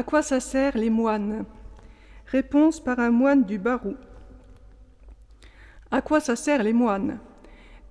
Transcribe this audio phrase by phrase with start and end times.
[0.00, 1.44] À quoi ça sert les moines?
[2.24, 3.96] Réponse par un moine du Barou.
[5.90, 7.18] À quoi ça sert les moines?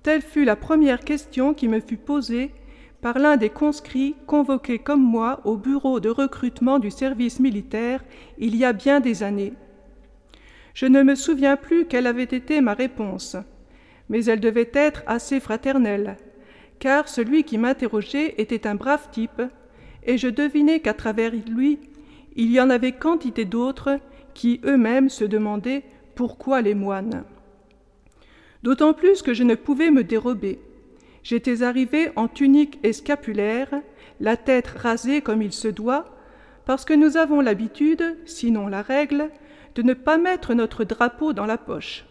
[0.01, 2.51] Telle fut la première question qui me fut posée
[2.99, 8.03] par l'un des conscrits convoqués comme moi au bureau de recrutement du service militaire
[8.39, 9.53] il y a bien des années.
[10.73, 13.37] Je ne me souviens plus quelle avait été ma réponse,
[14.09, 16.17] mais elle devait être assez fraternelle,
[16.79, 19.43] car celui qui m'interrogeait était un brave type,
[20.01, 21.77] et je devinais qu'à travers lui,
[22.39, 23.99] il y en avait quantité d'autres
[24.33, 25.83] qui eux-mêmes se demandaient
[26.15, 27.25] pourquoi les moines.
[28.63, 30.61] D'autant plus que je ne pouvais me dérober.
[31.21, 33.67] J'étais arrivé en tunique et scapulaire,
[34.21, 36.05] la tête rasée comme il se doit,
[36.65, 39.31] parce que nous avons l'habitude, sinon la règle,
[39.75, 42.05] de ne pas mettre notre drapeau dans la poche.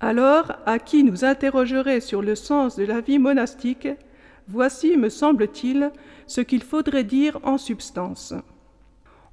[0.00, 3.86] Alors, à qui nous interrogerait sur le sens de la vie monastique,
[4.48, 5.92] voici, me semble-t-il,
[6.26, 8.34] ce qu'il faudrait dire en substance.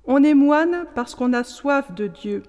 [0.08, 2.44] On est moine parce qu'on a soif de Dieu.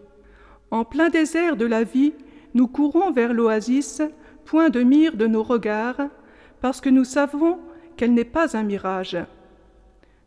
[0.70, 2.14] En plein désert de la vie,
[2.54, 4.00] nous courons vers l'oasis,
[4.44, 6.08] point de mire de nos regards,
[6.60, 7.58] parce que nous savons
[7.96, 9.18] qu'elle n'est pas un mirage.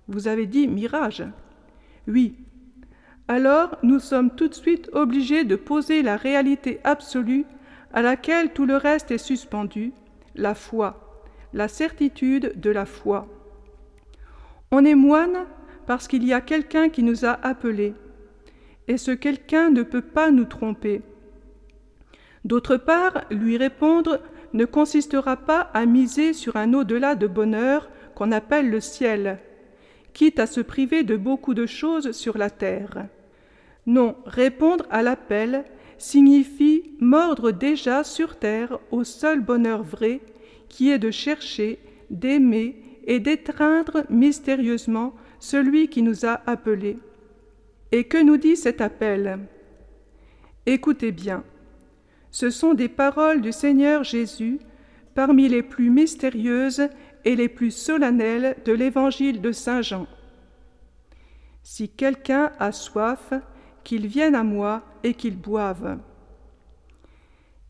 [0.09, 1.23] Vous avez dit mirage
[2.05, 2.35] Oui.
[3.29, 7.45] Alors nous sommes tout de suite obligés de poser la réalité absolue
[7.93, 9.93] à laquelle tout le reste est suspendu,
[10.35, 11.23] la foi,
[11.53, 13.27] la certitude de la foi.
[14.71, 15.45] On est moine
[15.91, 17.93] parce qu'il y a quelqu'un qui nous a appelés,
[18.87, 21.01] et ce quelqu'un ne peut pas nous tromper.
[22.45, 24.21] D'autre part, lui répondre
[24.53, 29.39] ne consistera pas à miser sur un au-delà de bonheur qu'on appelle le ciel,
[30.13, 33.07] quitte à se priver de beaucoup de choses sur la terre.
[33.85, 35.65] Non, répondre à l'appel
[35.97, 40.21] signifie mordre déjà sur terre au seul bonheur vrai,
[40.69, 41.79] qui est de chercher,
[42.09, 46.99] d'aimer et d'étreindre mystérieusement celui qui nous a appelés.
[47.91, 49.39] Et que nous dit cet appel?
[50.65, 51.43] Écoutez bien,
[52.29, 54.59] ce sont des paroles du Seigneur Jésus,
[55.15, 56.87] parmi les plus mystérieuses
[57.25, 60.07] et les plus solennelles de l'Évangile de Saint Jean.
[61.63, 63.33] Si quelqu'un a soif,
[63.83, 65.97] qu'il vienne à moi et qu'il boive.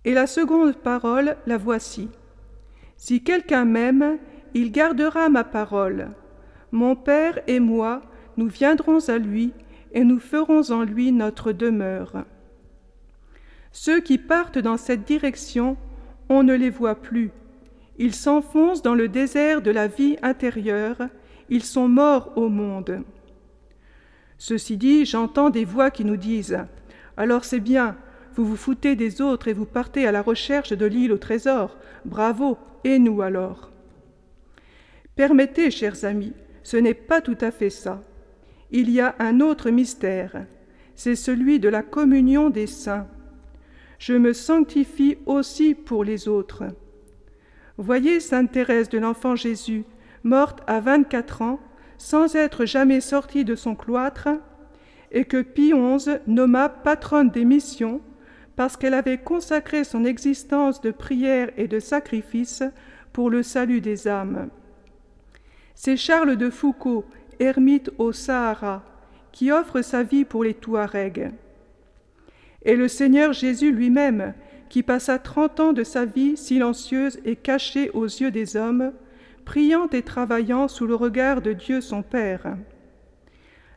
[0.03, 2.09] Et la seconde parole, la voici.
[2.97, 4.19] Si quelqu'un m'aime,
[4.53, 6.09] il gardera ma parole.
[6.71, 8.01] Mon Père et moi,
[8.37, 9.53] nous viendrons à lui,
[9.93, 12.25] et nous ferons en lui notre demeure.
[13.71, 15.77] Ceux qui partent dans cette direction,
[16.29, 17.31] on ne les voit plus.
[17.97, 20.97] Ils s'enfoncent dans le désert de la vie intérieure,
[21.49, 23.03] ils sont morts au monde.
[24.37, 26.57] Ceci dit, j'entends des voix qui nous disent
[27.17, 27.97] Alors c'est bien,
[28.35, 31.77] vous vous foutez des autres et vous partez à la recherche de l'île au trésor.
[32.05, 33.71] Bravo, et nous alors
[35.15, 38.01] Permettez, chers amis, ce n'est pas tout à fait ça.
[38.71, 40.45] Il y a un autre mystère,
[40.95, 43.07] c'est celui de la communion des saints
[44.01, 46.63] je me sanctifie aussi pour les autres.
[47.77, 49.83] Voyez Sainte Thérèse de l'Enfant Jésus,
[50.23, 51.59] morte à vingt-quatre ans,
[51.99, 54.27] sans être jamais sortie de son cloître,
[55.11, 58.01] et que Pie XI nomma patronne des missions,
[58.55, 62.63] parce qu'elle avait consacré son existence de prière et de sacrifice
[63.13, 64.49] pour le salut des âmes.
[65.83, 67.05] C'est Charles de Foucault,
[67.39, 68.83] ermite au Sahara,
[69.31, 71.31] qui offre sa vie pour les Touaregs
[72.61, 74.35] et le Seigneur Jésus lui-même,
[74.69, 78.91] qui passa trente ans de sa vie silencieuse et cachée aux yeux des hommes,
[79.43, 82.55] priant et travaillant sous le regard de Dieu son Père.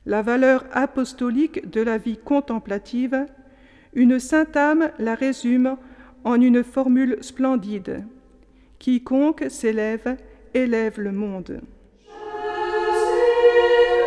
[0.04, 3.25] La valeur apostolique de la vie contemplative,
[3.94, 5.78] une sainte âme la résume
[6.25, 8.04] en une formule splendide.
[8.78, 10.19] Quiconque s'élève
[10.53, 11.62] élève le monde.
[13.44, 14.03] Música